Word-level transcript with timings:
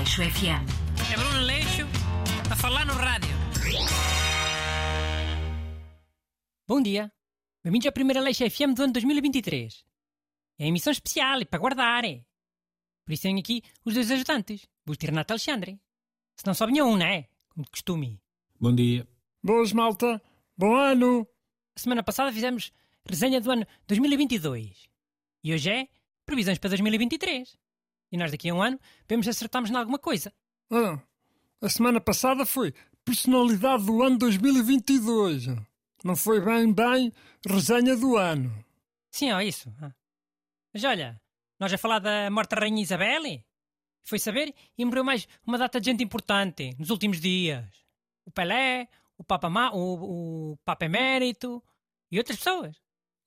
Leixo 0.00 0.22
FM. 0.22 0.64
É 1.12 1.14
Bruno 1.14 1.40
Leixo 1.40 1.82
a 2.50 2.56
falar 2.56 2.86
no 2.86 2.94
rádio. 2.94 3.28
Bom 6.66 6.80
dia. 6.80 7.12
Bem-vindos 7.62 7.86
à 7.86 7.92
primeira 7.92 8.22
Leixo 8.22 8.48
FM 8.50 8.72
do 8.74 8.84
ano 8.84 8.94
2023. 8.94 9.84
É 10.58 10.66
emissão 10.68 10.90
especial 10.90 11.42
e 11.42 11.44
para 11.44 11.58
guardar. 11.58 12.06
é. 12.06 12.24
Por 13.04 13.12
isso 13.12 13.24
tenho 13.24 13.38
aqui 13.38 13.62
os 13.84 13.92
dois 13.92 14.10
ajudantes, 14.10 14.66
Busto 14.86 15.04
e 15.04 15.08
Renato 15.08 15.34
Alexandre. 15.34 15.78
Se 16.34 16.46
não 16.46 16.54
só 16.54 16.66
vinha 16.66 16.82
um, 16.82 16.96
não 16.96 17.04
é? 17.04 17.28
Como 17.50 17.66
de 17.66 17.70
costume. 17.70 18.22
Bom 18.58 18.74
dia. 18.74 19.06
Boas, 19.42 19.70
malta. 19.74 20.22
Bom 20.56 20.76
ano. 20.76 21.28
A 21.76 21.78
semana 21.78 22.02
passada 22.02 22.32
fizemos 22.32 22.72
resenha 23.04 23.38
do 23.38 23.50
ano 23.50 23.66
2022. 23.86 24.88
E 25.44 25.52
hoje 25.52 25.70
é 25.70 25.88
previsões 26.24 26.58
para 26.58 26.70
2023. 26.70 27.58
E 28.10 28.16
nós 28.16 28.30
daqui 28.30 28.48
a 28.50 28.54
um 28.54 28.62
ano 28.62 28.78
vemos 29.08 29.26
se 29.26 29.30
acertamos 29.30 29.70
em 29.70 29.76
alguma 29.76 29.98
coisa. 29.98 30.32
Ah, 30.70 31.00
a 31.60 31.68
semana 31.68 32.00
passada 32.00 32.44
foi 32.44 32.74
personalidade 33.04 33.84
do 33.84 34.02
ano 34.02 34.18
2022. 34.18 35.46
Não 36.02 36.16
foi 36.16 36.40
bem, 36.40 36.72
bem 36.72 37.12
resenha 37.46 37.96
do 37.96 38.16
ano. 38.16 38.64
Sim, 39.10 39.32
ó, 39.32 39.40
isso. 39.40 39.72
Ah. 39.80 39.92
Mas 40.72 40.84
olha, 40.84 41.20
nós 41.58 41.72
a 41.72 41.78
falar 41.78 41.98
da 41.98 42.30
morte 42.30 42.50
da 42.50 42.60
Rainha 42.60 42.82
Isabel? 42.82 43.22
Foi 44.04 44.18
saber 44.18 44.54
e 44.78 44.84
morreu 44.84 45.04
mais 45.04 45.28
uma 45.46 45.58
data 45.58 45.80
de 45.80 45.90
gente 45.90 46.02
importante 46.02 46.74
nos 46.78 46.90
últimos 46.90 47.20
dias. 47.20 47.64
O 48.24 48.30
Pelé, 48.30 48.88
o 49.18 49.24
Papa, 49.24 49.50
Ma, 49.50 49.70
o, 49.72 50.52
o 50.52 50.56
Papa 50.64 50.86
Emérito 50.86 51.62
e 52.10 52.18
outras 52.18 52.38
pessoas. 52.38 52.76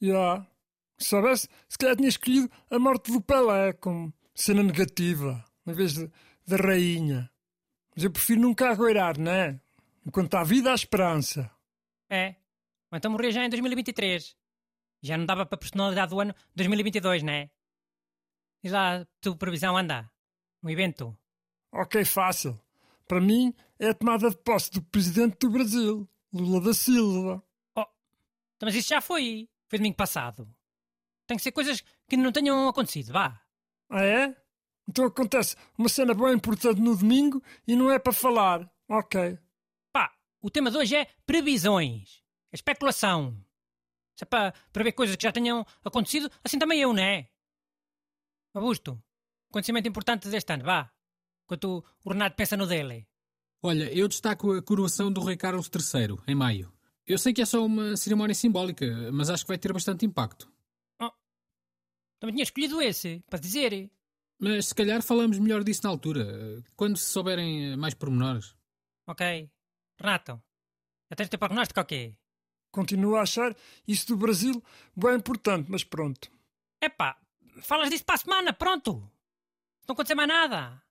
Já. 0.01 0.45
Se 0.97 1.09
soubesse, 1.09 1.47
se 1.67 1.77
calhar 1.77 1.95
tinha 1.95 2.09
escolhido 2.09 2.49
a 2.69 2.79
morte 2.79 3.11
do 3.11 3.21
Pelé 3.21 3.73
como 3.73 4.13
cena 4.33 4.63
negativa, 4.63 5.43
em 5.65 5.73
vez 5.73 5.93
de, 5.93 6.11
da 6.45 6.57
rainha. 6.57 7.29
Mas 7.95 8.03
eu 8.03 8.11
prefiro 8.11 8.41
nunca 8.41 8.69
agoirar, 8.69 9.19
não 9.19 9.31
é? 9.31 9.59
Enquanto 10.05 10.35
há 10.35 10.43
vida, 10.43 10.71
há 10.71 10.75
esperança. 10.75 11.49
É. 12.09 12.35
Ou 12.91 12.97
então 12.97 13.11
morrer 13.11 13.31
já 13.31 13.45
em 13.45 13.49
2023. 13.49 14.35
Já 15.01 15.17
não 15.17 15.25
dava 15.25 15.45
para 15.45 15.55
a 15.55 15.59
personalidade 15.59 16.11
do 16.11 16.19
ano 16.19 16.35
2022, 16.55 17.23
não 17.23 17.33
é? 17.33 17.49
Diz 18.63 18.71
lá, 18.71 19.05
tu 19.19 19.35
previsão 19.35 19.77
anda. 19.77 20.09
Um 20.63 20.69
evento. 20.69 21.17
Ok, 21.71 22.05
fácil. 22.05 22.59
Para 23.07 23.19
mim, 23.19 23.53
é 23.77 23.89
a 23.89 23.93
tomada 23.93 24.29
de 24.29 24.37
posse 24.37 24.71
do 24.71 24.81
presidente 24.81 25.37
do 25.39 25.49
Brasil, 25.49 26.09
Lula 26.31 26.61
da 26.61 26.73
Silva. 26.73 27.43
Então, 27.71 27.87
Mas 28.61 28.75
isso 28.75 28.89
já 28.89 29.01
foi. 29.01 29.49
Foi 29.67 29.77
domingo 29.77 29.97
passado. 29.97 30.47
Tem 31.27 31.35
que 31.35 31.43
ser 31.43 31.51
coisas 31.51 31.83
que 32.07 32.15
não 32.15 32.31
tenham 32.31 32.67
acontecido, 32.67 33.11
vá. 33.11 33.42
Ah, 33.95 34.03
é? 34.03 34.35
Então 34.89 35.05
acontece 35.05 35.55
uma 35.77 35.87
cena 35.87 36.15
bem 36.15 36.33
importante 36.33 36.81
no 36.81 36.97
domingo 36.97 37.43
e 37.67 37.75
não 37.75 37.91
é 37.91 37.99
para 37.99 38.11
falar. 38.11 38.67
Ok. 38.89 39.37
Pá, 39.93 40.11
o 40.41 40.49
tema 40.49 40.71
de 40.71 40.77
hoje 40.77 40.95
é 40.95 41.07
previsões. 41.27 42.23
É 42.51 42.55
especulação. 42.55 43.37
Se 44.17 44.23
é 44.23 44.25
para 44.25 44.51
prever 44.71 44.93
coisas 44.93 45.15
que 45.15 45.21
já 45.21 45.31
tenham 45.31 45.63
acontecido, 45.85 46.27
assim 46.43 46.57
também 46.57 46.81
eu, 46.81 46.91
não 46.91 47.03
é? 47.03 47.29
Augusto, 48.55 48.99
acontecimento 49.51 49.87
importante 49.87 50.27
deste 50.27 50.51
ano, 50.51 50.63
vá. 50.63 50.91
Enquanto 51.45 51.85
o 52.03 52.09
Renato 52.09 52.35
pensa 52.35 52.57
no 52.57 52.65
dele. 52.65 53.07
Olha, 53.61 53.93
eu 53.93 54.07
destaco 54.07 54.53
a 54.53 54.61
coroação 54.63 55.11
do 55.11 55.23
Rei 55.23 55.37
Carlos 55.37 55.69
III, 55.69 56.17
em 56.27 56.33
maio. 56.33 56.73
Eu 57.05 57.19
sei 57.19 57.31
que 57.31 57.43
é 57.43 57.45
só 57.45 57.63
uma 57.63 57.95
cerimónia 57.95 58.33
simbólica, 58.33 59.11
mas 59.11 59.29
acho 59.29 59.43
que 59.43 59.49
vai 59.49 59.57
ter 59.57 59.71
bastante 59.71 60.03
impacto. 60.03 60.51
Também 62.23 62.35
tinha 62.35 62.43
escolhido 62.43 62.81
esse, 62.81 63.21
para 63.29 63.37
dizer. 63.37 63.91
Mas 64.39 64.67
se 64.67 64.75
calhar 64.75 65.01
falamos 65.01 65.37
melhor 65.37 65.61
disso 65.61 65.81
na 65.83 65.89
altura, 65.89 66.63
quando 66.73 66.95
se 66.95 67.09
souberem 67.09 67.73
eh, 67.73 67.75
mais 67.75 67.93
pormenores. 67.93 68.55
Ok. 69.05 69.51
Renato, 69.99 70.41
já 71.11 71.17
tens 71.17 71.27
teu 71.27 71.37
prognóstico 71.37 71.81
ou 71.81 71.85
quê? 71.85 72.15
Continuo 72.71 73.17
a 73.17 73.23
achar 73.23 73.53
isso 73.85 74.07
do 74.07 74.15
Brasil 74.15 74.63
bem 74.95 75.15
importante, 75.15 75.69
mas 75.69 75.83
pronto. 75.83 76.31
Epá, 76.81 77.19
falas 77.61 77.89
disso 77.89 78.05
para 78.05 78.15
a 78.15 78.19
semana, 78.19 78.53
pronto. 78.53 78.93
Não 79.85 79.91
aconteceu 79.91 80.15
mais 80.15 80.29
nada. 80.29 80.81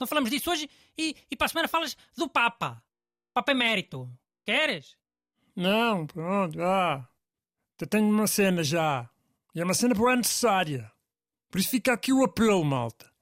Não 0.00 0.06
falamos 0.08 0.30
disso 0.30 0.50
hoje 0.50 0.68
e, 0.98 1.14
e 1.30 1.36
para 1.36 1.44
a 1.44 1.48
semana 1.48 1.68
falas 1.68 1.96
do 2.16 2.28
Papa. 2.28 2.82
Papa 3.32 3.52
Emérito. 3.52 4.12
Queres? 4.44 4.98
Não, 5.54 6.08
pronto, 6.08 6.60
ah. 6.60 7.08
Eu 7.80 7.86
tenho 7.86 8.10
uma 8.10 8.26
cena 8.26 8.64
já. 8.64 9.08
E 9.58 9.60
é 9.60 9.64
uma 9.64 9.74
cena 9.74 9.92
boa 9.92 10.14
necessária. 10.14 10.88
Por 11.50 11.58
isso 11.58 11.70
fica 11.70 11.92
aqui 11.92 12.12
o 12.12 12.22
apelo, 12.22 12.64
malta. 12.64 13.12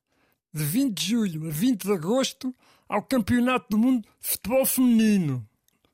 De 0.53 0.63
20 0.63 0.95
de 0.95 1.07
julho 1.07 1.47
a 1.47 1.51
20 1.51 1.85
de 1.85 1.93
agosto, 1.93 2.55
ao 2.87 3.03
Campeonato 3.03 3.69
do 3.71 3.79
Mundo 3.79 4.07
de 4.21 4.29
Futebol 4.29 4.67
Feminino, 4.67 5.49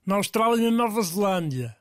na 0.04 0.16
Austrália 0.16 0.60
e 0.60 0.64
na 0.64 0.76
Nova 0.76 1.00
Zelândia. 1.00 1.76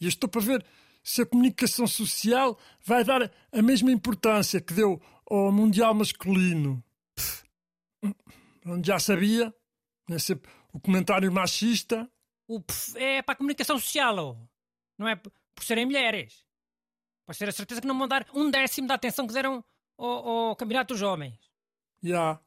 E 0.00 0.06
eu 0.06 0.08
estou 0.08 0.26
para 0.26 0.40
ver 0.40 0.64
se 1.02 1.20
a 1.20 1.26
comunicação 1.26 1.86
social 1.86 2.58
vai 2.82 3.04
dar 3.04 3.30
a 3.52 3.60
mesma 3.60 3.92
importância 3.92 4.58
que 4.58 4.72
deu 4.72 4.98
ao 5.30 5.52
Mundial 5.52 5.92
Masculino. 5.92 6.82
Onde 8.64 8.88
já 8.88 8.98
sabia, 8.98 9.54
é 10.08 10.18
sempre 10.18 10.50
o 10.72 10.80
comentário 10.80 11.30
machista. 11.30 12.10
O 12.48 12.62
é 12.94 13.20
para 13.20 13.34
a 13.34 13.36
comunicação 13.36 13.78
social, 13.78 14.48
não 14.96 15.06
é 15.06 15.14
por 15.14 15.62
serem 15.62 15.84
mulheres. 15.84 16.47
Podes 17.28 17.38
ter 17.40 17.48
a 17.50 17.52
certeza 17.52 17.82
que 17.82 17.86
não 17.86 17.98
vão 17.98 18.08
dar 18.08 18.26
um 18.32 18.50
décimo 18.50 18.88
da 18.88 18.94
atenção 18.94 19.26
que 19.26 19.34
deram 19.34 19.62
ao, 19.98 20.06
ao 20.48 20.56
Campeonato 20.56 20.94
dos 20.94 21.02
Homens. 21.02 21.38
Já. 22.02 22.40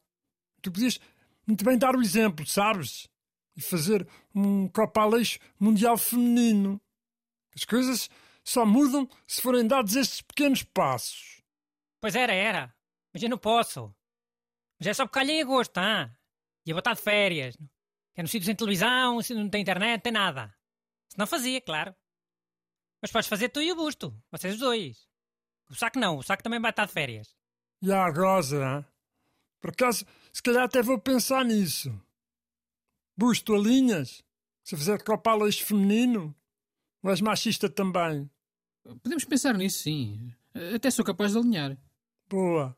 Tu 0.60 0.72
podias 0.72 1.00
muito 1.46 1.64
bem 1.64 1.78
dar 1.78 1.96
o 1.96 2.02
exemplo, 2.02 2.48
sabes? 2.48 3.08
E 3.56 3.62
fazer 3.62 4.08
um 4.34 4.68
Copa 4.70 5.02
a 5.02 5.06
Leixo 5.06 5.38
Mundial 5.60 6.00
Feminino. 6.00 6.82
As 7.56 7.64
coisas 7.64 8.10
só 8.44 8.66
mudam 8.66 9.08
se 9.28 9.40
forem 9.40 9.68
dados 9.68 9.96
estes 9.96 10.24
pequenos 10.24 10.64
passos. 10.64 11.44
Pois 12.00 12.16
era, 12.16 12.34
era. 12.34 12.76
Mas 13.14 13.22
eu 13.22 13.30
não 13.30 13.38
posso. 13.38 13.94
Mas 14.80 14.88
é 14.88 14.94
só 14.96 15.06
porque 15.06 15.20
calhei 15.20 15.38
em 15.38 15.42
agosto, 15.44 15.78
ah? 15.78 16.10
E 16.66 16.74
vou 16.74 16.80
estar 16.80 16.96
de 16.96 17.02
férias. 17.02 17.56
É 18.16 18.24
no 18.24 18.28
sítio 18.28 18.48
sem 18.48 18.56
televisão, 18.56 19.20
não 19.30 19.48
tem 19.48 19.62
internet, 19.62 19.98
não 19.98 20.02
tem 20.02 20.12
nada. 20.12 20.52
Se 21.08 21.20
não 21.20 21.28
fazia, 21.28 21.62
claro. 21.62 21.96
Mas 23.02 23.12
podes 23.12 23.28
fazer 23.28 23.50
tu 23.50 23.62
e 23.62 23.72
o 23.72 23.76
Busto. 23.76 24.14
Vocês 24.32 24.54
os 24.54 24.60
dois. 24.60 25.08
O 25.70 25.76
saco 25.76 25.98
não, 25.98 26.18
o 26.18 26.24
saco 26.24 26.44
também 26.44 26.60
vai 26.60 26.72
estar 26.72 26.86
de 26.86 26.92
férias. 26.92 27.36
Já 27.82 28.10
goza, 28.12 28.64
hein? 28.64 28.86
Por 29.60 29.72
acaso, 29.72 30.06
se 30.32 30.42
calhar 30.42 30.64
até 30.64 30.82
vou 30.82 31.00
pensar 31.00 31.44
nisso. 31.46 31.92
Busto, 33.18 33.56
alinhas? 33.56 34.24
Se 34.64 34.76
eu 34.76 34.80
fizer 34.80 35.00
a 35.26 35.36
Leixo 35.36 35.66
Feminino? 35.66 36.36
Ou 37.04 37.10
és 37.10 37.22
machista 37.22 37.70
também? 37.70 38.30
Podemos 39.02 39.26
pensar 39.26 39.54
nisso, 39.56 39.84
sim. 39.84 40.34
Até 40.76 40.92
sou 40.92 41.06
capaz 41.06 41.32
de 41.32 41.38
alinhar. 41.38 41.78
Boa. 42.30 42.76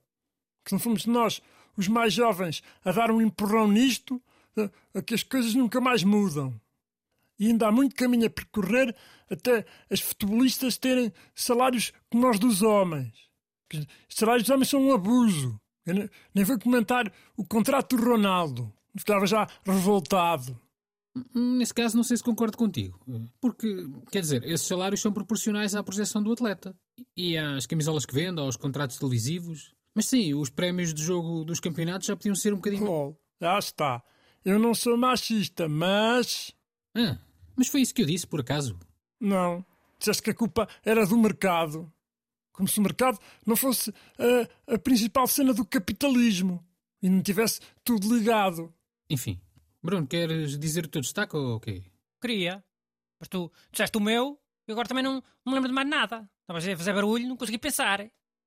Que 0.63 0.69
se 0.69 0.75
não 0.75 0.79
fomos 0.79 1.05
nós, 1.05 1.41
os 1.75 1.87
mais 1.87 2.13
jovens, 2.13 2.61
a 2.83 2.91
dar 2.91 3.11
um 3.11 3.21
empurrão 3.21 3.67
nisto, 3.67 4.21
a, 4.57 4.99
a 4.99 5.01
que 5.01 5.13
as 5.13 5.23
coisas 5.23 5.53
nunca 5.53 5.81
mais 5.81 6.03
mudam. 6.03 6.59
E 7.39 7.47
ainda 7.47 7.67
há 7.67 7.71
muito 7.71 7.95
caminho 7.95 8.27
a 8.27 8.29
percorrer 8.29 8.95
até 9.29 9.65
as 9.89 9.99
futebolistas 9.99 10.77
terem 10.77 11.11
salários 11.35 11.91
como 12.09 12.29
os 12.29 12.39
dos 12.39 12.61
homens. 12.61 13.13
Os 13.73 14.15
salários 14.15 14.43
dos 14.43 14.51
homens 14.53 14.69
são 14.69 14.81
um 14.81 14.93
abuso. 14.93 15.59
Eu 15.85 15.95
ne- 15.95 16.09
nem 16.33 16.45
vou 16.45 16.59
comentar 16.59 17.11
o 17.35 17.43
contrato 17.45 17.95
do 17.97 18.03
Ronaldo. 18.03 18.71
Ficava 18.97 19.25
já 19.25 19.47
revoltado. 19.65 20.59
Hum, 21.35 21.57
Nesse 21.57 21.73
caso, 21.73 21.95
não 21.97 22.03
sei 22.03 22.15
se 22.17 22.23
concordo 22.23 22.57
contigo. 22.57 22.99
Porque, 23.41 23.67
quer 24.11 24.21
dizer, 24.21 24.43
esses 24.43 24.67
salários 24.67 25.01
são 25.01 25.11
proporcionais 25.11 25.75
à 25.75 25.83
projeção 25.83 26.21
do 26.23 26.31
atleta. 26.31 26.75
E 27.17 27.37
às 27.37 27.65
camisolas 27.65 28.05
que 28.05 28.13
vende, 28.13 28.39
aos 28.39 28.55
contratos 28.55 28.97
televisivos. 28.97 29.73
Mas 29.95 30.05
sim, 30.05 30.33
os 30.33 30.49
prémios 30.49 30.93
de 30.93 31.03
jogo 31.03 31.43
dos 31.43 31.59
campeonatos 31.59 32.07
já 32.07 32.15
podiam 32.15 32.35
ser 32.35 32.53
um 32.53 32.57
bocadinho. 32.57 32.89
Oh, 32.89 33.15
já 33.41 33.57
está. 33.59 34.03
Eu 34.45 34.57
não 34.59 34.73
sou 34.73 34.95
machista, 34.97 35.67
mas. 35.67 36.51
Ah, 36.95 37.17
mas 37.55 37.67
foi 37.67 37.81
isso 37.81 37.93
que 37.93 38.01
eu 38.01 38.05
disse, 38.05 38.27
por 38.27 38.41
acaso. 38.41 38.77
Não. 39.19 39.65
Disseste 39.97 40.23
que 40.23 40.29
a 40.31 40.35
culpa 40.35 40.67
era 40.83 41.05
do 41.05 41.17
mercado. 41.17 41.91
Como 42.51 42.67
se 42.67 42.79
o 42.79 42.83
mercado 42.83 43.17
não 43.45 43.55
fosse 43.55 43.93
a, 44.67 44.73
a 44.75 44.77
principal 44.77 45.25
cena 45.27 45.53
do 45.53 45.65
capitalismo 45.65 46.63
e 47.01 47.09
não 47.09 47.21
tivesse 47.21 47.59
tudo 47.83 48.15
ligado. 48.15 48.73
Enfim. 49.09 49.39
Bruno, 49.81 50.07
queres 50.07 50.57
dizer 50.57 50.85
o 50.85 50.89
teu 50.89 51.01
destaque 51.01 51.35
ou 51.35 51.55
o 51.55 51.59
quê? 51.59 51.83
Queria. 52.21 52.63
Mas 53.19 53.27
tu 53.27 53.51
disseste 53.71 53.97
o 53.97 54.01
meu 54.01 54.39
e 54.67 54.71
agora 54.71 54.87
também 54.87 55.03
não, 55.03 55.15
não 55.45 55.51
me 55.51 55.53
lembro 55.53 55.69
de 55.69 55.75
mais 55.75 55.89
nada. 55.89 56.29
Estavas 56.41 56.67
a 56.67 56.77
fazer 56.77 56.93
barulho, 56.93 57.27
não 57.27 57.37
consegui 57.37 57.57
pensar. 57.57 58.05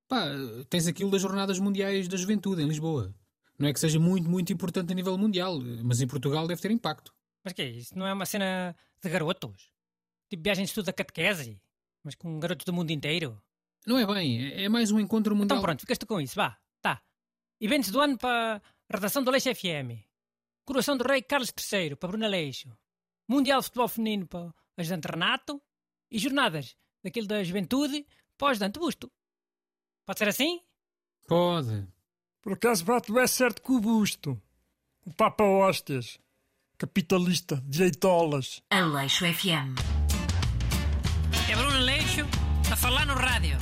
Pá, 0.08 0.26
tens 0.70 0.86
aquilo 0.86 1.10
das 1.10 1.22
Jornadas 1.22 1.58
Mundiais 1.58 2.08
da 2.08 2.16
Juventude 2.16 2.62
em 2.62 2.68
Lisboa. 2.68 3.14
Não 3.58 3.68
é 3.68 3.72
que 3.72 3.80
seja 3.80 3.98
muito, 3.98 4.28
muito 4.28 4.52
importante 4.52 4.92
a 4.92 4.94
nível 4.94 5.16
mundial, 5.16 5.58
mas 5.82 6.00
em 6.00 6.06
Portugal 6.06 6.46
deve 6.46 6.60
ter 6.60 6.70
impacto. 6.70 7.15
Mas 7.46 7.52
que 7.52 7.62
é 7.62 7.66
isso? 7.66 7.96
Não 7.96 8.04
é 8.04 8.12
uma 8.12 8.26
cena 8.26 8.74
de 9.00 9.08
garotos? 9.08 9.70
Tipo 10.28 10.42
viagem 10.42 10.64
de 10.64 10.70
estudo 10.70 10.86
da 10.86 10.92
catequese? 10.92 11.62
Mas 12.02 12.16
com 12.16 12.40
garotos 12.40 12.64
do 12.64 12.72
mundo 12.72 12.90
inteiro? 12.90 13.40
Não 13.86 13.96
é 13.96 14.04
bem, 14.04 14.48
é 14.48 14.64
é 14.64 14.68
mais 14.68 14.90
um 14.90 14.98
encontro 14.98 15.32
mundial. 15.32 15.58
Então 15.58 15.62
pronto, 15.62 15.80
ficaste 15.80 16.04
com 16.04 16.20
isso, 16.20 16.34
vá. 16.34 16.58
Tá. 16.82 17.00
Eventos 17.60 17.92
do 17.92 18.00
ano 18.00 18.18
para 18.18 18.60
Redação 18.92 19.22
do 19.22 19.30
Leixo 19.30 19.54
FM. 19.54 20.02
Coroação 20.64 20.96
do 20.96 21.06
Rei 21.06 21.22
Carlos 21.22 21.52
III 21.72 21.94
para 21.94 22.08
Bruna 22.08 22.26
Leixo. 22.26 22.76
Mundial 23.28 23.60
de 23.60 23.66
Futebol 23.66 23.86
Feminino 23.86 24.26
para 24.26 24.52
Ajudante 24.76 25.06
Renato. 25.06 25.62
E 26.10 26.18
jornadas 26.18 26.76
daquele 27.00 27.28
da 27.28 27.44
Juventude 27.44 28.04
para 28.36 28.48
o 28.48 28.50
Ajudante 28.50 28.80
Busto. 28.80 29.08
Pode 30.04 30.18
ser 30.18 30.26
assim? 30.26 30.60
Pode. 31.28 31.86
Por 32.42 32.54
acaso 32.54 32.84
bate 32.84 33.16
é 33.16 33.26
certo 33.28 33.62
com 33.62 33.74
o 33.74 33.80
busto. 33.80 34.42
O 35.04 35.14
Papa 35.14 35.44
Hóstias. 35.44 36.18
Capitalista, 36.78 37.62
direitolas. 37.64 38.62
Aleixo 38.70 39.24
FM. 39.24 39.80
É 41.50 41.56
Bruno 41.56 41.78
Leixo 41.78 42.26
a 42.70 42.76
falar 42.76 43.06
no 43.06 43.14
rádio. 43.14 43.56